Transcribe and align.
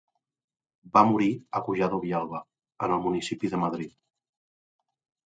Va 0.97 1.01
morir 1.09 1.27
a 1.59 1.61
Collado 1.67 1.99
Villalba, 2.05 2.41
en 2.87 2.95
el 2.97 3.05
municipi 3.05 3.53
de 3.53 3.61
Madrid. 3.65 3.93